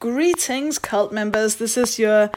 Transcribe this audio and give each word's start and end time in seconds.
Greetings, 0.00 0.78
cult 0.78 1.12
members. 1.12 1.56
This 1.56 1.76
is 1.76 1.98
your 1.98 2.30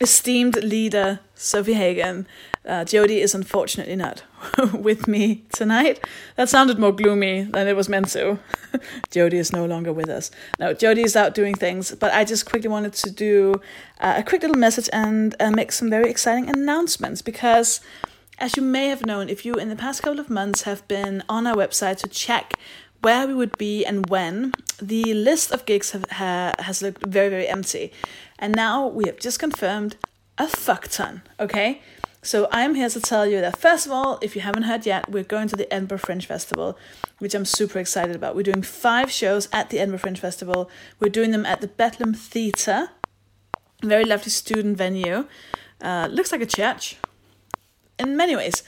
esteemed 0.00 0.64
leader, 0.64 1.20
Sofie 1.36 1.74
Hagen. 1.74 2.26
Uh, 2.64 2.86
Jodie 2.86 3.20
is 3.20 3.34
unfortunately 3.34 3.94
not 3.94 4.22
with 4.72 5.06
me 5.06 5.44
tonight. 5.52 6.02
That 6.36 6.48
sounded 6.48 6.78
more 6.78 6.92
gloomy 6.92 7.42
than 7.42 7.68
it 7.68 7.76
was 7.76 7.90
meant 7.90 8.08
to. 8.12 8.38
Jodie 9.10 9.34
is 9.34 9.52
no 9.52 9.66
longer 9.66 9.92
with 9.92 10.08
us. 10.08 10.30
No, 10.58 10.72
Jody 10.72 11.02
is 11.02 11.14
out 11.14 11.34
doing 11.34 11.54
things, 11.54 11.94
but 11.94 12.10
I 12.14 12.24
just 12.24 12.46
quickly 12.46 12.70
wanted 12.70 12.94
to 12.94 13.10
do 13.10 13.60
uh, 14.00 14.14
a 14.16 14.22
quick 14.22 14.40
little 14.40 14.56
message 14.56 14.88
and 14.90 15.36
uh, 15.40 15.50
make 15.50 15.72
some 15.72 15.90
very 15.90 16.08
exciting 16.08 16.48
announcements 16.48 17.20
because, 17.20 17.82
as 18.38 18.56
you 18.56 18.62
may 18.62 18.88
have 18.88 19.04
known, 19.04 19.28
if 19.28 19.44
you 19.44 19.56
in 19.56 19.68
the 19.68 19.76
past 19.76 20.02
couple 20.02 20.20
of 20.20 20.30
months 20.30 20.62
have 20.62 20.88
been 20.88 21.22
on 21.28 21.46
our 21.46 21.54
website 21.54 21.98
to 21.98 22.08
check 22.08 22.54
where 23.02 23.26
we 23.26 23.34
would 23.34 23.56
be 23.58 23.84
and 23.84 24.08
when, 24.08 24.52
the 24.80 25.14
list 25.14 25.50
of 25.52 25.66
gigs 25.66 25.90
have, 25.92 26.04
ha, 26.10 26.52
has 26.58 26.82
looked 26.82 27.06
very, 27.06 27.28
very 27.28 27.48
empty. 27.48 27.92
And 28.38 28.54
now 28.54 28.86
we 28.86 29.06
have 29.06 29.18
just 29.18 29.38
confirmed 29.38 29.96
a 30.38 30.46
fuck 30.48 30.88
ton, 30.88 31.22
okay? 31.38 31.82
So 32.22 32.48
I'm 32.50 32.74
here 32.74 32.90
to 32.90 33.00
tell 33.00 33.26
you 33.26 33.40
that 33.40 33.58
first 33.58 33.86
of 33.86 33.92
all, 33.92 34.18
if 34.20 34.34
you 34.36 34.42
haven't 34.42 34.64
heard 34.64 34.84
yet, 34.84 35.10
we're 35.10 35.24
going 35.24 35.48
to 35.48 35.56
the 35.56 35.72
Edinburgh 35.72 35.98
Fringe 35.98 36.26
Festival, 36.26 36.76
which 37.18 37.34
I'm 37.34 37.46
super 37.46 37.78
excited 37.78 38.14
about. 38.14 38.36
We're 38.36 38.42
doing 38.42 38.62
five 38.62 39.10
shows 39.10 39.48
at 39.52 39.70
the 39.70 39.78
Edinburgh 39.78 40.00
Fringe 40.00 40.18
Festival. 40.18 40.70
We're 40.98 41.08
doing 41.08 41.30
them 41.30 41.46
at 41.46 41.62
the 41.62 41.68
Bedlam 41.68 42.12
Theatre, 42.12 42.90
very 43.82 44.04
lovely 44.04 44.30
student 44.30 44.76
venue. 44.76 45.26
Uh, 45.80 46.08
looks 46.10 46.30
like 46.30 46.42
a 46.42 46.46
church 46.46 46.98
in 48.00 48.16
many 48.16 48.36
ways. 48.36 48.62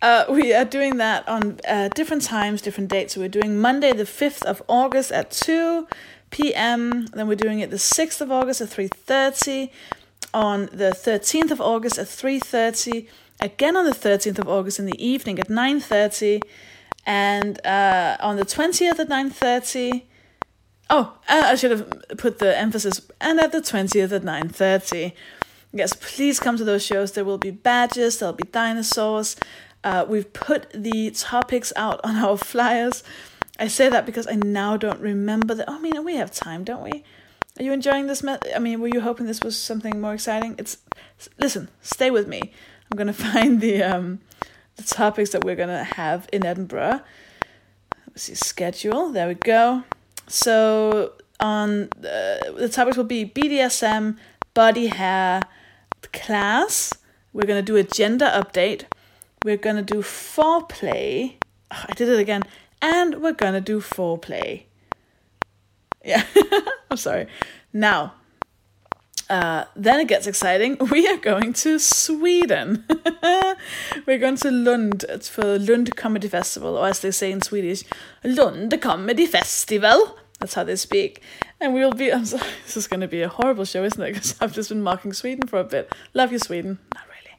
Uh, 0.00 0.24
we 0.28 0.54
are 0.54 0.64
doing 0.64 0.98
that 0.98 1.28
on 1.28 1.58
uh, 1.66 1.88
different 1.88 2.22
times, 2.22 2.62
different 2.62 2.90
dates. 2.90 3.14
So 3.14 3.20
we're 3.20 3.28
doing 3.28 3.60
Monday 3.60 3.92
the 3.92 4.04
5th 4.04 4.42
of 4.42 4.62
August 4.68 5.10
at 5.12 5.30
2 5.30 5.88
p.m. 6.30 7.06
Then 7.06 7.26
we're 7.26 7.34
doing 7.34 7.60
it 7.60 7.70
the 7.70 7.76
6th 7.76 8.20
of 8.20 8.30
August 8.30 8.60
at 8.60 8.68
3.30 8.68 9.70
on 10.34 10.66
the 10.72 10.90
13th 10.90 11.50
of 11.50 11.60
August 11.60 11.98
at 11.98 12.06
3.30, 12.06 13.08
again 13.40 13.76
on 13.76 13.84
the 13.84 13.92
13th 13.92 14.38
of 14.38 14.48
August 14.48 14.78
in 14.78 14.86
the 14.86 15.04
evening 15.04 15.38
at 15.38 15.48
9.30, 15.48 16.42
and 17.06 17.64
uh, 17.66 18.16
on 18.20 18.36
the 18.36 18.44
20th 18.44 18.98
at 18.98 19.08
9.30, 19.08 20.02
oh, 20.90 21.18
I 21.28 21.54
should 21.54 21.70
have 21.70 22.04
put 22.18 22.38
the 22.38 22.56
emphasis, 22.56 23.00
and 23.20 23.40
at 23.40 23.52
the 23.52 23.60
20th 23.60 24.12
at 24.12 24.22
9.30. 24.22 25.12
Yes, 25.72 25.92
please 25.92 26.40
come 26.40 26.56
to 26.56 26.64
those 26.64 26.84
shows. 26.84 27.12
There 27.12 27.24
will 27.24 27.38
be 27.38 27.50
badges, 27.50 28.18
there'll 28.18 28.34
be 28.34 28.44
dinosaurs. 28.44 29.36
Uh, 29.84 30.04
we've 30.08 30.32
put 30.32 30.70
the 30.72 31.10
topics 31.10 31.72
out 31.76 32.00
on 32.04 32.16
our 32.16 32.36
flyers. 32.36 33.04
I 33.58 33.68
say 33.68 33.88
that 33.88 34.06
because 34.06 34.26
I 34.26 34.34
now 34.34 34.76
don't 34.76 35.00
remember 35.00 35.54
that. 35.54 35.68
Oh, 35.68 35.76
I 35.76 35.78
mean, 35.78 36.04
we 36.04 36.16
have 36.16 36.30
time, 36.30 36.64
don't 36.64 36.82
we? 36.82 37.04
Are 37.58 37.62
you 37.62 37.72
enjoying 37.72 38.06
this? 38.06 38.22
Me- 38.22 38.38
I 38.54 38.58
mean, 38.58 38.80
were 38.80 38.88
you 38.88 39.00
hoping 39.00 39.26
this 39.26 39.40
was 39.40 39.58
something 39.58 40.00
more 40.00 40.14
exciting? 40.14 40.54
It's 40.58 40.78
listen, 41.38 41.68
stay 41.82 42.10
with 42.10 42.28
me. 42.28 42.52
I'm 42.90 42.96
gonna 42.96 43.12
find 43.32 43.60
the 43.60 43.82
um 43.82 44.20
the 44.76 44.84
topics 44.84 45.30
that 45.30 45.44
we're 45.44 45.56
gonna 45.56 45.84
have 45.84 46.28
in 46.32 46.46
Edinburgh. 46.46 47.00
Let's 48.08 48.22
see 48.22 48.34
schedule. 48.34 49.10
There 49.10 49.26
we 49.26 49.34
go. 49.34 49.82
So 50.28 51.14
on 51.40 51.88
uh, 51.98 52.52
the 52.56 52.68
topics 52.72 52.96
will 52.96 53.04
be 53.04 53.26
BDSM, 53.26 54.18
body 54.58 54.88
hair, 54.88 55.40
class. 56.12 56.92
We're 57.32 57.46
gonna 57.46 57.62
do 57.62 57.76
a 57.76 57.84
gender 57.84 58.24
update. 58.24 58.86
We're 59.44 59.56
gonna 59.56 59.84
do 59.84 60.02
foreplay. 60.02 61.34
Oh, 61.70 61.84
I 61.88 61.92
did 61.92 62.08
it 62.08 62.18
again. 62.18 62.42
And 62.82 63.22
we're 63.22 63.38
gonna 63.44 63.60
do 63.60 63.78
foreplay. 63.78 64.64
Yeah, 66.04 66.24
I'm 66.90 66.96
sorry. 66.96 67.28
Now, 67.72 68.14
uh, 69.30 69.66
then 69.76 70.00
it 70.00 70.08
gets 70.08 70.26
exciting. 70.26 70.76
We 70.90 71.06
are 71.06 71.18
going 71.18 71.52
to 71.64 71.78
Sweden. 71.78 72.84
We're 74.06 74.18
going 74.18 74.38
to 74.38 74.50
Lund 74.50 75.04
it's 75.08 75.28
for 75.28 75.56
Lund 75.60 75.94
Comedy 75.94 76.26
Festival, 76.26 76.76
or 76.76 76.88
as 76.88 76.98
they 76.98 77.12
say 77.12 77.30
in 77.30 77.42
Swedish, 77.42 77.84
Lund 78.24 78.76
Comedy 78.80 79.26
Festival. 79.26 80.18
That's 80.40 80.54
how 80.54 80.64
they 80.64 80.74
speak. 80.74 81.22
And 81.60 81.74
we 81.74 81.80
will 81.80 81.92
be. 81.92 82.12
I'm 82.12 82.24
sorry, 82.24 82.50
this 82.64 82.76
is 82.76 82.86
going 82.86 83.00
to 83.00 83.08
be 83.08 83.22
a 83.22 83.28
horrible 83.28 83.64
show, 83.64 83.84
isn't 83.84 84.00
it? 84.00 84.12
Because 84.12 84.36
I've 84.40 84.52
just 84.54 84.68
been 84.68 84.82
mocking 84.82 85.12
Sweden 85.12 85.46
for 85.46 85.58
a 85.58 85.64
bit. 85.64 85.92
Love 86.14 86.32
you, 86.32 86.38
Sweden. 86.38 86.78
Not 86.94 87.04
really. 87.08 87.36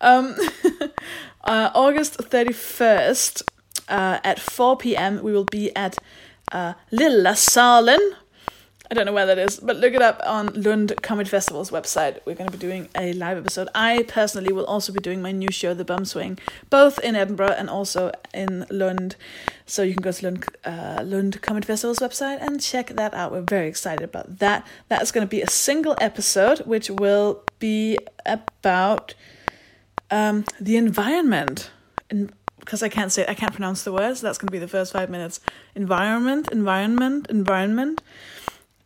Um, 0.00 0.90
uh, 1.44 1.70
August 1.74 2.18
31st 2.18 3.42
uh, 3.88 4.18
at 4.24 4.38
4 4.38 4.76
p.m., 4.76 5.22
we 5.22 5.32
will 5.32 5.44
be 5.44 5.74
at 5.76 5.96
uh, 6.52 6.74
Lilla 6.90 7.36
Salen. 7.36 8.00
I 8.90 8.94
don't 8.94 9.06
know 9.06 9.14
where 9.14 9.24
that 9.26 9.38
is, 9.38 9.60
but 9.60 9.76
look 9.76 9.94
it 9.94 10.02
up 10.02 10.20
on 10.26 10.48
Lund 10.48 10.94
Comedy 11.00 11.30
Festival's 11.30 11.70
website. 11.70 12.20
We're 12.26 12.34
going 12.34 12.50
to 12.50 12.56
be 12.56 12.60
doing 12.60 12.88
a 12.94 13.14
live 13.14 13.38
episode. 13.38 13.68
I 13.74 14.04
personally 14.06 14.52
will 14.52 14.66
also 14.66 14.92
be 14.92 15.00
doing 15.00 15.22
my 15.22 15.32
new 15.32 15.50
show, 15.50 15.72
The 15.72 15.86
Bum 15.86 16.04
Swing, 16.04 16.38
both 16.68 16.98
in 16.98 17.16
Edinburgh 17.16 17.54
and 17.56 17.70
also 17.70 18.12
in 18.34 18.66
Lund. 18.68 19.16
So 19.64 19.82
you 19.82 19.94
can 19.94 20.02
go 20.02 20.12
to 20.12 20.24
Lund, 20.26 20.44
uh, 20.66 21.02
Lund 21.02 21.40
Comedy 21.40 21.66
Festival's 21.66 22.00
website 22.00 22.42
and 22.42 22.60
check 22.60 22.88
that 22.88 23.14
out. 23.14 23.32
We're 23.32 23.40
very 23.40 23.68
excited 23.68 24.04
about 24.04 24.38
that. 24.40 24.66
That 24.88 25.00
is 25.00 25.10
going 25.12 25.26
to 25.26 25.30
be 25.30 25.40
a 25.40 25.48
single 25.48 25.96
episode, 25.98 26.58
which 26.60 26.90
will 26.90 27.42
be 27.58 27.98
about 28.26 29.14
um, 30.10 30.44
the 30.60 30.76
environment. 30.76 31.70
And 32.10 32.34
because 32.64 32.82
I 32.82 32.88
can't 32.88 33.12
say 33.12 33.24
I 33.28 33.34
can't 33.34 33.52
pronounce 33.52 33.82
the 33.82 33.92
words. 33.92 34.20
That's 34.20 34.38
going 34.38 34.48
to 34.48 34.52
be 34.52 34.58
the 34.58 34.68
first 34.68 34.92
five 34.92 35.10
minutes. 35.10 35.40
Environment, 35.74 36.50
environment, 36.50 37.26
environment. 37.28 38.02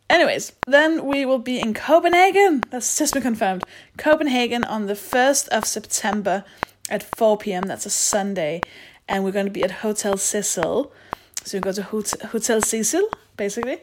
Anyways, 0.09 0.53
then 0.65 1.05
we 1.05 1.25
will 1.25 1.39
be 1.39 1.59
in 1.59 1.73
Copenhagen. 1.73 2.63
That's 2.71 2.97
just 2.97 3.13
been 3.13 3.21
confirmed. 3.21 3.63
Copenhagen 3.97 4.63
on 4.63 4.87
the 4.87 4.95
first 4.95 5.47
of 5.49 5.65
September 5.65 6.43
at 6.89 7.03
four 7.03 7.37
p.m. 7.37 7.63
That's 7.63 7.85
a 7.85 7.91
Sunday, 7.91 8.61
and 9.07 9.23
we're 9.23 9.31
going 9.31 9.45
to 9.45 9.51
be 9.51 9.63
at 9.63 9.71
Hotel 9.71 10.17
Cecil. 10.17 10.91
So 11.43 11.57
you 11.57 11.61
go 11.61 11.71
to 11.71 11.83
Hotel 11.83 12.61
Cecil, 12.61 13.07
basically. 13.37 13.77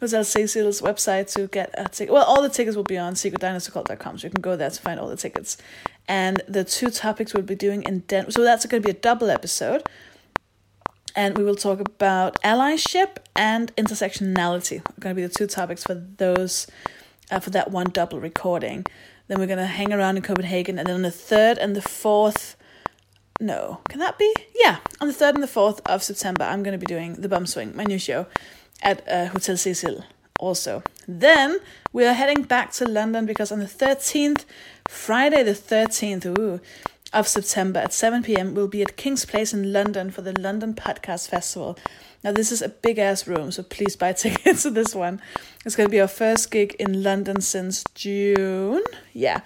Hotel 0.00 0.24
Cecil's 0.24 0.80
website 0.80 1.32
to 1.34 1.46
get 1.48 1.74
a 1.76 1.88
ticket. 1.88 2.12
Well, 2.12 2.24
all 2.24 2.42
the 2.42 2.48
tickets 2.48 2.76
will 2.76 2.84
be 2.84 2.98
on 2.98 3.14
secretdinosaurcult.com, 3.14 4.18
so 4.18 4.26
you 4.26 4.30
can 4.30 4.40
go 4.40 4.56
there 4.56 4.70
to 4.70 4.80
find 4.80 4.98
all 4.98 5.08
the 5.08 5.16
tickets 5.16 5.58
and 6.08 6.42
the 6.48 6.64
two 6.64 6.90
topics 6.90 7.32
we'll 7.32 7.42
be 7.42 7.54
doing 7.54 7.82
in 7.84 8.00
Den- 8.00 8.30
so 8.30 8.42
that's 8.42 8.66
going 8.66 8.82
to 8.82 8.86
be 8.86 8.90
a 8.90 9.00
double 9.00 9.30
episode 9.30 9.84
and 11.14 11.36
we 11.36 11.44
will 11.44 11.56
talk 11.56 11.80
about 11.80 12.40
allyship 12.42 13.16
and 13.34 13.74
intersectionality. 13.76 14.82
Going 15.00 15.14
to 15.14 15.20
be 15.20 15.26
the 15.26 15.34
two 15.34 15.46
topics 15.46 15.84
for 15.84 15.94
those 15.94 16.66
uh, 17.30 17.40
for 17.40 17.50
that 17.50 17.70
one 17.70 17.86
double 17.86 18.20
recording. 18.20 18.86
Then 19.28 19.38
we're 19.38 19.46
going 19.46 19.58
to 19.58 19.66
hang 19.66 19.92
around 19.92 20.16
in 20.16 20.22
copenhagen 20.22 20.78
and 20.78 20.86
then 20.86 20.96
on 20.96 21.02
the 21.02 21.10
third 21.10 21.58
and 21.58 21.74
the 21.76 21.82
fourth 21.82 22.56
no 23.40 23.80
can 23.88 23.98
that 23.98 24.18
be? 24.18 24.32
Yeah 24.54 24.78
on 25.00 25.08
the 25.08 25.14
third 25.14 25.34
and 25.34 25.42
the 25.42 25.48
fourth 25.48 25.80
of 25.86 26.02
september 26.02 26.44
i'm 26.44 26.62
going 26.62 26.78
to 26.78 26.78
be 26.78 26.86
doing 26.86 27.14
the 27.14 27.28
bum 27.28 27.46
swing 27.46 27.74
my 27.74 27.82
new 27.82 27.98
show 27.98 28.26
at 28.82 29.02
uh, 29.08 29.26
hotel 29.26 29.56
cecil 29.56 30.04
also. 30.42 30.82
Then 31.06 31.60
we 31.92 32.04
are 32.04 32.12
heading 32.12 32.42
back 32.42 32.72
to 32.72 32.84
london 32.84 33.24
because 33.24 33.52
on 33.52 33.60
the 33.60 33.66
13th 33.66 34.44
Friday, 34.88 35.42
the 35.42 35.52
13th 35.52 36.38
ooh, 36.38 36.60
of 37.12 37.28
September 37.28 37.80
at 37.80 37.92
7 37.92 38.22
p.m., 38.22 38.54
we'll 38.54 38.68
be 38.68 38.82
at 38.82 38.96
Kings 38.96 39.24
Place 39.24 39.52
in 39.52 39.72
London 39.72 40.10
for 40.10 40.22
the 40.22 40.32
London 40.32 40.74
Podcast 40.74 41.28
Festival. 41.28 41.78
Now, 42.24 42.32
this 42.32 42.52
is 42.52 42.62
a 42.62 42.68
big 42.68 42.98
ass 42.98 43.26
room, 43.26 43.50
so 43.50 43.62
please 43.62 43.96
buy 43.96 44.12
tickets 44.12 44.62
to 44.62 44.70
this 44.70 44.94
one. 44.94 45.20
It's 45.64 45.76
going 45.76 45.88
to 45.88 45.90
be 45.90 46.00
our 46.00 46.08
first 46.08 46.50
gig 46.50 46.74
in 46.78 47.02
London 47.02 47.40
since 47.40 47.84
June. 47.94 48.82
Yeah. 49.12 49.40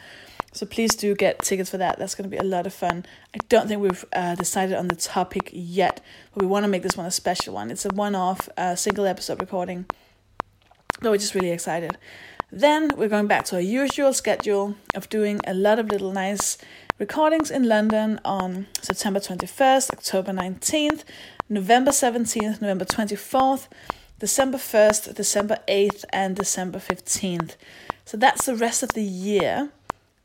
So 0.53 0.65
please 0.65 0.95
do 0.95 1.15
get 1.15 1.41
tickets 1.41 1.71
for 1.71 1.77
that. 1.77 1.99
That's 1.99 2.15
going 2.15 2.31
to 2.31 2.35
be 2.35 2.39
a 2.39 2.43
lot 2.43 2.67
of 2.67 2.73
fun. 2.73 3.05
I 3.35 3.39
don't 3.51 3.69
think 3.69 3.83
we've 3.83 4.05
uh, 4.15 4.37
decided 4.37 4.75
on 4.77 4.89
the 4.89 4.97
topic 4.97 5.51
yet, 5.53 6.01
but 6.33 6.43
we 6.43 6.49
want 6.49 6.65
to 6.65 6.69
make 6.69 6.83
this 6.83 6.97
one 6.97 7.05
a 7.05 7.11
special 7.11 7.55
one. 7.55 7.71
It's 7.71 7.85
a 7.85 7.91
one 7.91 8.15
off 8.15 8.49
uh, 8.57 8.75
single 8.75 9.07
episode 9.07 9.41
recording. 9.41 9.85
But 11.03 11.11
we're 11.11 11.19
just 11.19 11.35
really 11.35 11.51
excited. 11.51 11.99
Then 12.51 12.93
we're 12.97 13.09
going 13.09 13.27
back 13.27 13.45
to 13.47 13.57
our 13.57 13.61
usual 13.61 14.15
schedule 14.15 14.77
of 14.95 15.11
doing 15.11 15.41
a 15.47 15.53
lot 15.53 15.79
of 15.79 15.91
little 15.91 16.13
nice 16.13 16.57
recordings 16.99 17.51
in 17.51 17.69
London 17.69 18.21
on 18.25 18.67
September 18.81 19.21
21st, 19.21 19.91
October 19.91 20.33
19th, 20.33 21.05
November 21.49 21.91
17th, 21.91 22.61
November 22.61 22.85
24th, 22.85 23.69
December 24.19 24.59
1st, 24.59 25.15
December 25.15 25.59
8th, 25.69 26.05
and 26.13 26.37
December 26.37 26.79
15th. 26.79 27.57
So 28.05 28.17
that's 28.17 28.47
the 28.47 28.57
rest 28.57 28.83
of 28.83 28.95
the 28.95 29.03
year. 29.03 29.71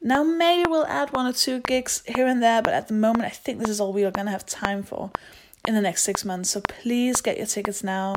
Now, 0.01 0.23
maybe 0.23 0.67
we'll 0.69 0.87
add 0.87 1.11
one 1.13 1.27
or 1.27 1.33
two 1.33 1.59
gigs 1.59 2.01
here 2.07 2.25
and 2.25 2.41
there, 2.41 2.61
but 2.61 2.73
at 2.73 2.87
the 2.87 2.93
moment, 2.93 3.25
I 3.25 3.29
think 3.29 3.59
this 3.59 3.69
is 3.69 3.79
all 3.79 3.93
we 3.93 4.05
are 4.05 4.11
going 4.11 4.25
to 4.25 4.31
have 4.31 4.45
time 4.45 4.81
for 4.81 5.11
in 5.67 5.75
the 5.75 5.81
next 5.81 6.03
six 6.03 6.25
months. 6.25 6.51
So 6.51 6.61
please 6.61 7.21
get 7.21 7.37
your 7.37 7.45
tickets 7.45 7.83
now. 7.83 8.15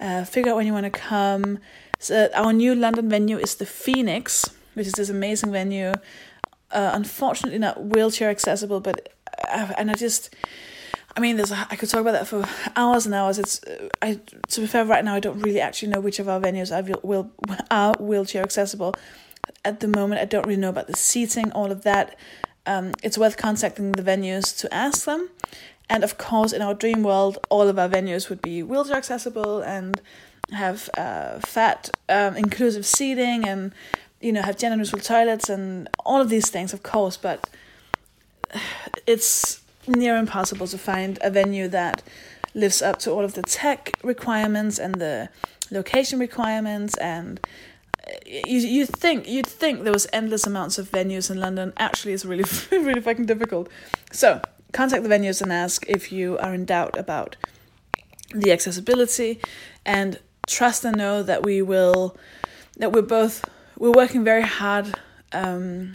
Uh, 0.00 0.24
figure 0.24 0.50
out 0.50 0.56
when 0.56 0.66
you 0.66 0.72
want 0.72 0.84
to 0.84 0.90
come. 0.90 1.58
So 1.98 2.30
our 2.34 2.52
new 2.52 2.74
London 2.74 3.08
venue 3.10 3.38
is 3.38 3.56
the 3.56 3.66
Phoenix, 3.66 4.50
which 4.74 4.86
is 4.86 4.94
this 4.94 5.10
amazing 5.10 5.52
venue. 5.52 5.92
Uh, 6.72 6.90
unfortunately, 6.94 7.58
not 7.58 7.82
wheelchair 7.82 8.30
accessible, 8.30 8.80
but 8.80 9.12
uh, 9.48 9.72
and 9.76 9.90
I 9.90 9.94
just 9.94 10.34
I 11.16 11.20
mean, 11.20 11.36
there's 11.36 11.50
I 11.50 11.76
could 11.76 11.88
talk 11.88 12.00
about 12.00 12.12
that 12.12 12.28
for 12.28 12.44
hours 12.76 13.06
and 13.06 13.14
hours. 13.14 13.38
It's 13.38 13.62
uh, 13.64 13.88
I 14.00 14.20
to 14.48 14.60
be 14.60 14.66
fair, 14.66 14.84
right 14.84 15.04
now 15.04 15.14
I 15.14 15.20
don't 15.20 15.40
really 15.40 15.60
actually 15.60 15.88
know 15.88 16.00
which 16.00 16.18
of 16.18 16.28
our 16.28 16.40
venues 16.40 16.70
are 16.72 16.98
will 17.02 17.30
are 17.70 17.94
wheelchair 17.98 18.42
accessible. 18.42 18.94
At 19.64 19.80
the 19.80 19.88
moment, 19.88 20.20
I 20.20 20.24
don't 20.24 20.46
really 20.46 20.60
know 20.60 20.68
about 20.68 20.86
the 20.86 20.96
seating, 20.96 21.50
all 21.52 21.72
of 21.72 21.82
that. 21.82 22.16
Um, 22.66 22.92
it's 23.02 23.18
worth 23.18 23.36
contacting 23.36 23.92
the 23.92 24.02
venues 24.02 24.56
to 24.58 24.72
ask 24.72 25.04
them. 25.04 25.30
And 25.88 26.04
of 26.04 26.18
course, 26.18 26.52
in 26.52 26.62
our 26.62 26.74
dream 26.74 27.02
world, 27.02 27.38
all 27.48 27.66
of 27.68 27.78
our 27.78 27.88
venues 27.88 28.28
would 28.28 28.40
be 28.40 28.62
wheelchair 28.62 28.96
accessible 28.96 29.60
and 29.60 30.00
have 30.52 30.88
uh, 30.96 31.40
fat 31.40 31.90
um, 32.08 32.36
inclusive 32.36 32.86
seating 32.86 33.46
and 33.46 33.72
you 34.20 34.32
know 34.32 34.42
have 34.42 34.58
gender 34.58 34.76
neutral 34.76 35.00
toilets 35.00 35.48
and 35.48 35.88
all 36.04 36.20
of 36.20 36.28
these 36.28 36.50
things, 36.50 36.72
of 36.72 36.82
course. 36.82 37.16
But 37.16 37.48
it's 39.06 39.62
near 39.86 40.16
impossible 40.16 40.66
to 40.68 40.78
find 40.78 41.18
a 41.22 41.30
venue 41.30 41.68
that 41.68 42.02
lives 42.54 42.82
up 42.82 42.98
to 42.98 43.10
all 43.10 43.24
of 43.24 43.34
the 43.34 43.42
tech 43.42 43.98
requirements 44.02 44.78
and 44.78 44.96
the 44.96 45.28
location 45.70 46.18
requirements 46.18 46.96
and 46.96 47.40
you 48.26 48.58
you 48.58 48.86
think 48.86 49.28
you'd 49.28 49.46
think 49.46 49.84
there 49.84 49.92
was 49.92 50.06
endless 50.12 50.46
amounts 50.46 50.78
of 50.78 50.90
venues 50.90 51.30
in 51.30 51.38
London. 51.38 51.72
Actually, 51.76 52.12
it's 52.12 52.24
really 52.24 52.44
really 52.72 53.00
fucking 53.00 53.26
difficult. 53.26 53.68
So 54.10 54.40
contact 54.72 55.02
the 55.02 55.08
venues 55.08 55.42
and 55.42 55.52
ask 55.52 55.84
if 55.88 56.12
you 56.12 56.38
are 56.38 56.54
in 56.54 56.64
doubt 56.64 56.96
about 56.98 57.36
the 58.34 58.52
accessibility, 58.52 59.40
and 59.84 60.18
trust 60.46 60.84
and 60.84 60.96
know 60.96 61.22
that 61.22 61.42
we 61.42 61.62
will 61.62 62.16
that 62.78 62.92
we're 62.92 63.02
both 63.02 63.44
we're 63.80 63.90
working 63.90 64.22
very 64.22 64.42
hard 64.42 64.94
um, 65.32 65.92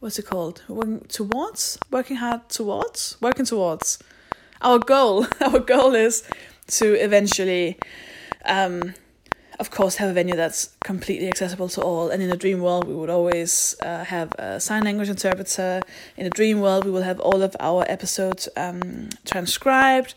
what's 0.00 0.18
it 0.18 0.26
called? 0.26 0.62
Working 0.68 1.00
towards, 1.08 1.78
working 1.90 2.16
hard 2.16 2.48
towards, 2.48 3.16
working 3.20 3.44
towards. 3.44 3.98
Our 4.62 4.78
goal, 4.78 5.26
our 5.40 5.58
goal 5.58 5.94
is 5.94 6.28
to 6.68 6.94
eventually, 6.94 7.78
um, 8.44 8.94
of 9.58 9.70
course, 9.70 9.96
have 9.96 10.10
a 10.10 10.12
venue 10.12 10.36
that's 10.36 10.70
completely 10.84 11.28
accessible 11.28 11.68
to 11.70 11.82
all. 11.82 12.10
And 12.10 12.22
in 12.22 12.30
a 12.30 12.36
dream 12.36 12.60
world, 12.60 12.86
we 12.86 12.94
would 12.94 13.10
always 13.10 13.74
uh, 13.82 14.04
have 14.04 14.32
a 14.38 14.60
sign 14.60 14.84
language 14.84 15.08
interpreter. 15.08 15.82
In 16.16 16.26
a 16.26 16.30
dream 16.30 16.60
world, 16.60 16.84
we 16.84 16.92
will 16.92 17.02
have 17.02 17.18
all 17.20 17.42
of 17.42 17.56
our 17.58 17.84
episodes 17.88 18.48
um, 18.56 19.08
transcribed. 19.24 20.14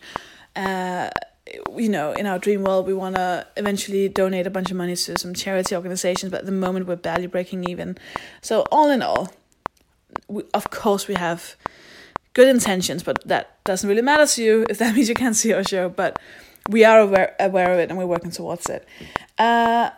Uh, 0.54 1.10
you 1.76 1.88
know, 1.88 2.12
in 2.12 2.26
our 2.26 2.38
dream 2.38 2.64
world, 2.64 2.86
we 2.86 2.94
want 2.94 3.16
to 3.16 3.46
eventually 3.56 4.08
donate 4.08 4.46
a 4.46 4.50
bunch 4.50 4.70
of 4.70 4.76
money 4.76 4.96
to 4.96 5.18
some 5.18 5.34
charity 5.34 5.74
organizations, 5.74 6.30
but 6.30 6.40
at 6.40 6.46
the 6.46 6.52
moment, 6.52 6.86
we're 6.86 6.96
barely 6.96 7.26
breaking 7.26 7.68
even. 7.68 7.98
So, 8.40 8.62
all 8.70 8.90
in 8.90 9.02
all, 9.02 9.32
we, 10.28 10.42
of 10.54 10.70
course 10.70 11.08
we 11.08 11.14
have 11.14 11.56
good 12.34 12.48
intentions, 12.48 13.02
but 13.02 13.26
that 13.26 13.62
doesn't 13.64 13.88
really 13.88 14.02
matter 14.02 14.26
to 14.26 14.42
you 14.42 14.66
if 14.68 14.78
that 14.78 14.94
means 14.96 15.08
you 15.08 15.14
can't 15.14 15.36
see 15.36 15.52
our 15.52 15.64
show. 15.64 15.88
But 15.88 16.18
we 16.68 16.84
are 16.84 17.00
aware 17.00 17.34
aware 17.40 17.72
of 17.72 17.78
it 17.78 17.90
and 17.90 17.98
we're 17.98 18.06
working 18.06 18.30
towards 18.30 18.68
it. 18.68 18.86
Uh, 19.38 19.90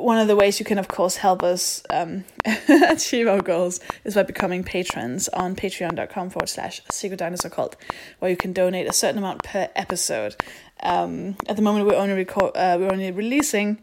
one 0.00 0.18
of 0.18 0.28
the 0.28 0.36
ways 0.36 0.58
you 0.58 0.64
can, 0.66 0.78
of 0.78 0.88
course, 0.88 1.16
help 1.16 1.42
us 1.42 1.82
um, 1.90 2.24
achieve 2.88 3.26
our 3.28 3.40
goals 3.40 3.80
is 4.04 4.14
by 4.14 4.22
becoming 4.22 4.64
patrons 4.64 5.28
on 5.28 5.56
patreon.com 5.56 6.30
forward 6.30 6.48
slash 6.48 6.82
secret 6.90 7.18
dinosaur 7.18 7.50
cult, 7.50 7.76
where 8.18 8.30
you 8.30 8.36
can 8.36 8.52
donate 8.52 8.88
a 8.88 8.92
certain 8.92 9.18
amount 9.18 9.42
per 9.42 9.68
episode. 9.76 10.36
Um, 10.82 11.36
at 11.48 11.56
the 11.56 11.62
moment, 11.62 11.86
we're 11.86 11.96
only 11.96 12.14
record, 12.14 12.56
uh, 12.56 12.76
we're 12.78 12.92
only 12.92 13.10
releasing 13.10 13.78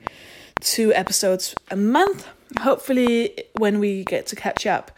two 0.60 0.94
episodes 0.94 1.56
a 1.71 1.75
month. 1.75 2.27
Hopefully, 2.60 3.44
when 3.57 3.80
we 3.80 4.04
get 4.04 4.27
to 4.27 4.36
catch 4.36 4.65
up, 4.65 4.92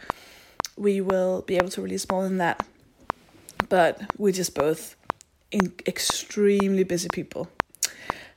we 0.76 1.00
will 1.00 1.42
be 1.42 1.56
able 1.56 1.70
to 1.70 1.82
release 1.82 2.08
more 2.10 2.22
than 2.22 2.38
that. 2.38 2.64
But 3.68 4.00
we're 4.18 4.32
just 4.32 4.54
both 4.54 4.96
in 5.50 5.72
extremely 5.86 6.84
busy 6.84 7.08
people. 7.08 7.48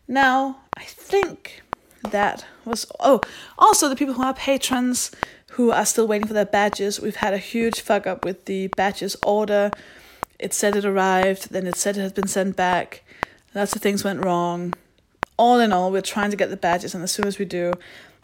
Now, 0.07 0.61
I 0.75 0.83
think 0.83 1.61
that 2.03 2.45
was 2.65 2.85
oh 2.99 3.21
also 3.57 3.89
the 3.89 3.95
people 3.95 4.13
who 4.13 4.23
are 4.23 4.33
patrons 4.33 5.11
who 5.51 5.71
are 5.71 5.85
still 5.85 6.07
waiting 6.07 6.27
for 6.27 6.33
their 6.33 6.45
badges. 6.45 6.99
We've 7.01 7.15
had 7.15 7.33
a 7.33 7.37
huge 7.37 7.81
fuck 7.81 8.07
up 8.07 8.23
with 8.23 8.45
the 8.45 8.67
badges 8.67 9.17
order. 9.23 9.71
It 10.37 10.53
said 10.53 10.75
it 10.75 10.85
arrived, 10.85 11.51
then 11.51 11.67
it 11.67 11.75
said 11.75 11.97
it 11.97 12.01
had 12.01 12.15
been 12.15 12.27
sent 12.27 12.55
back. 12.55 13.03
Lots 13.53 13.75
of 13.75 13.81
things 13.81 14.03
went 14.03 14.23
wrong. 14.23 14.73
All 15.37 15.59
in 15.59 15.71
all, 15.71 15.91
we're 15.91 16.01
trying 16.01 16.31
to 16.31 16.37
get 16.37 16.49
the 16.49 16.57
badges, 16.57 16.93
and 16.93 17.03
as 17.03 17.11
soon 17.11 17.25
as 17.25 17.39
we 17.39 17.45
do, 17.45 17.73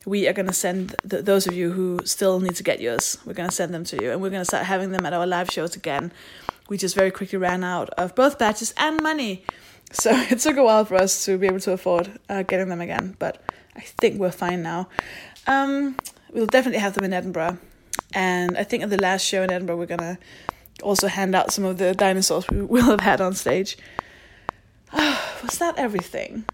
we 0.06 0.28
are 0.28 0.34
going 0.34 0.48
to 0.48 0.54
send 0.54 0.96
th- 1.10 1.26
those 1.26 1.48
of 1.48 1.54
you 1.54 1.72
who 1.72 2.00
still 2.06 2.40
need 2.40 2.56
to 2.56 2.64
get 2.64 2.80
yours, 2.80 3.18
we're 3.26 3.34
going 3.34 3.50
to 3.50 3.56
send 3.56 3.74
them 3.74 3.84
to 3.86 4.02
you. 4.02 4.12
And 4.12 4.22
we're 4.22 4.30
going 4.30 4.42
to 4.42 4.46
start 4.46 4.66
having 4.66 4.92
them 4.92 5.06
at 5.06 5.14
our 5.14 5.26
live 5.26 5.50
shows 5.50 5.76
again. 5.76 6.12
We 6.70 6.78
just 6.78 6.96
very 6.96 7.12
quickly 7.12 7.38
ran 7.38 7.64
out 7.64 7.90
of 7.92 8.16
both 8.16 8.38
badges 8.38 8.74
and 8.78 9.02
money. 9.02 9.44
So 9.92 10.12
it 10.12 10.40
took 10.40 10.58
a 10.58 10.64
while 10.64 10.84
for 10.84 10.96
us 10.96 11.24
to 11.26 11.38
be 11.38 11.48
able 11.48 11.62
to 11.62 11.72
afford 11.72 12.20
uh, 12.28 12.44
getting 12.44 12.68
them 12.68 12.82
again. 12.82 13.16
But 13.18 13.42
I 13.78 13.82
think 13.82 14.20
we're 14.20 14.32
fine 14.32 14.62
now. 14.62 14.90
Um, 15.48 15.96
we'll 16.34 16.48
definitely 16.48 16.80
have 16.80 16.96
them 16.96 17.06
in 17.06 17.14
Edinburgh. 17.14 17.60
And 18.14 18.58
I 18.58 18.64
think 18.64 18.84
at 18.84 18.90
the 18.90 19.02
last 19.02 19.26
show 19.26 19.42
in 19.42 19.52
Edinburgh, 19.52 19.78
we're 19.78 19.86
going 19.86 20.00
to 20.00 20.18
also 20.84 21.08
hand 21.08 21.34
out 21.34 21.54
some 21.54 21.64
of 21.64 21.78
the 21.78 21.94
dinosaurs 21.94 22.46
we 22.50 22.62
will 22.82 22.82
have 22.84 23.00
had 23.00 23.22
on 23.22 23.36
stage. 23.36 23.78
was 24.94 25.60
that 25.60 25.78
everything? 25.78 26.46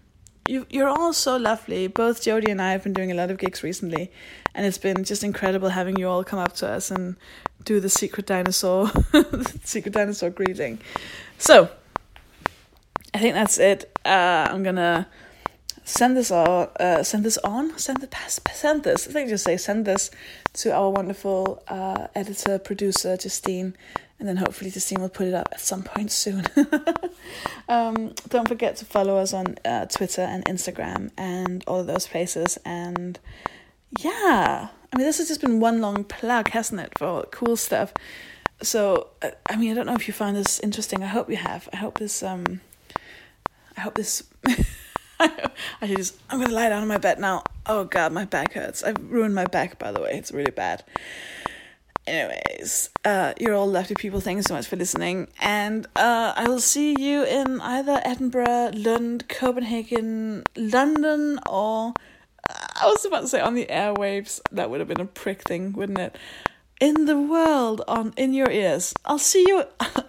you 0.46 0.66
you're 0.70 0.88
all 0.88 1.12
so 1.12 1.36
lovely. 1.36 1.86
Both 1.86 2.22
Jodie 2.22 2.50
and 2.50 2.60
I 2.60 2.72
have 2.72 2.82
been 2.82 2.92
doing 2.92 3.12
a 3.12 3.14
lot 3.14 3.30
of 3.30 3.38
gigs 3.38 3.62
recently, 3.62 4.10
and 4.54 4.66
it's 4.66 4.78
been 4.78 5.04
just 5.04 5.22
incredible 5.22 5.68
having 5.70 5.96
you 5.96 6.08
all 6.08 6.24
come 6.24 6.38
up 6.38 6.54
to 6.56 6.68
us 6.68 6.90
and 6.90 7.16
do 7.64 7.78
the 7.80 7.88
secret 7.88 8.26
dinosaur 8.26 8.90
secret 9.64 9.94
dinosaur 9.94 10.30
greeting. 10.30 10.80
So 11.38 11.70
I 13.14 13.18
think 13.18 13.34
that's 13.34 13.58
it. 13.58 13.96
Uh, 14.04 14.48
I'm 14.50 14.62
gonna 14.62 15.06
send 15.84 16.16
this 16.16 16.30
all 16.30 16.70
uh, 16.78 17.02
send 17.02 17.24
this 17.24 17.38
on 17.38 17.76
send 17.78 18.00
the 18.00 18.08
send 18.28 18.84
this 18.84 19.08
I 19.08 19.12
think 19.12 19.28
just 19.28 19.44
say 19.44 19.56
send 19.56 19.84
this 19.84 20.10
to 20.54 20.72
our 20.72 20.90
wonderful 20.90 21.62
uh, 21.68 22.06
editor 22.14 22.58
producer 22.58 23.16
Justine 23.16 23.74
and 24.22 24.28
then 24.28 24.36
hopefully 24.36 24.70
Justine 24.70 25.00
will 25.00 25.08
put 25.08 25.26
it 25.26 25.34
up 25.34 25.48
at 25.50 25.60
some 25.60 25.82
point 25.82 26.12
soon. 26.12 26.46
um, 27.68 28.14
don't 28.28 28.46
forget 28.46 28.76
to 28.76 28.84
follow 28.84 29.16
us 29.16 29.32
on 29.32 29.56
uh, 29.64 29.86
Twitter 29.86 30.22
and 30.22 30.44
Instagram 30.44 31.10
and 31.18 31.64
all 31.66 31.80
of 31.80 31.88
those 31.88 32.06
places. 32.06 32.56
And 32.64 33.18
yeah, 33.98 34.68
I 34.92 34.96
mean, 34.96 35.04
this 35.04 35.18
has 35.18 35.26
just 35.26 35.40
been 35.40 35.58
one 35.58 35.80
long 35.80 36.04
plug, 36.04 36.50
hasn't 36.50 36.80
it, 36.80 36.96
for 36.96 37.24
cool 37.32 37.56
stuff. 37.56 37.92
So, 38.62 39.08
uh, 39.22 39.32
I 39.50 39.56
mean, 39.56 39.72
I 39.72 39.74
don't 39.74 39.86
know 39.86 39.94
if 39.94 40.06
you 40.06 40.14
find 40.14 40.36
this 40.36 40.60
interesting. 40.60 41.02
I 41.02 41.08
hope 41.08 41.28
you 41.28 41.38
have. 41.38 41.68
I 41.72 41.78
hope 41.78 41.98
this, 41.98 42.22
um, 42.22 42.60
I 43.76 43.80
hope 43.80 43.94
this. 43.94 44.24
I 45.20 45.86
should 45.86 45.96
just. 45.96 46.18
I'm 46.30 46.40
gonna 46.40 46.54
lie 46.54 46.68
down 46.68 46.82
on 46.82 46.88
my 46.88 46.98
bed 46.98 47.18
now. 47.18 47.44
Oh 47.66 47.84
god, 47.84 48.12
my 48.12 48.24
back 48.24 48.52
hurts. 48.52 48.82
I've 48.82 48.98
ruined 49.10 49.34
my 49.34 49.44
back, 49.44 49.78
by 49.78 49.92
the 49.92 50.00
way. 50.00 50.12
It's 50.12 50.32
really 50.32 50.50
bad 50.50 50.84
anyways, 52.06 52.90
uh, 53.04 53.32
you're 53.38 53.54
all 53.54 53.68
lovely 53.68 53.96
people. 53.96 54.20
Thank 54.20 54.36
you 54.36 54.42
so 54.42 54.54
much 54.54 54.66
for 54.66 54.76
listening. 54.76 55.28
And 55.40 55.86
uh, 55.96 56.32
I 56.36 56.48
will 56.48 56.60
see 56.60 56.96
you 56.98 57.24
in 57.24 57.60
either 57.60 58.00
Edinburgh, 58.04 58.72
Lund, 58.74 59.28
Copenhagen, 59.28 60.44
London, 60.56 61.38
or 61.48 61.94
uh, 62.48 62.66
I 62.80 62.86
was 62.86 63.04
about 63.04 63.20
to 63.22 63.28
say 63.28 63.40
on 63.40 63.54
the 63.54 63.66
airwaves. 63.66 64.40
That 64.50 64.70
would 64.70 64.80
have 64.80 64.88
been 64.88 65.00
a 65.00 65.06
prick 65.06 65.42
thing, 65.42 65.72
wouldn't 65.72 65.98
it? 65.98 66.16
In 66.80 67.04
the 67.06 67.18
world, 67.18 67.82
on 67.86 68.12
in 68.16 68.34
your 68.34 68.50
ears. 68.50 68.92
I'll 69.04 69.18
see 69.18 69.44
you. 69.46 69.64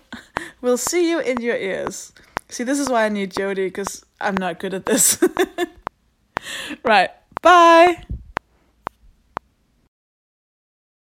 we'll 0.62 0.78
see 0.78 1.10
you 1.10 1.20
in 1.20 1.42
your 1.42 1.56
ears. 1.56 2.14
See, 2.54 2.64
this 2.64 2.78
is 2.78 2.88
why 2.88 3.06
I 3.06 3.10
need 3.10 3.34
Jodie 3.34 3.66
because 3.66 4.06
I'm 4.22 4.38
not 4.38 4.60
good 4.60 4.76
at 4.76 4.86
this. 4.86 5.18
right. 6.84 7.10
Bye. 7.42 8.04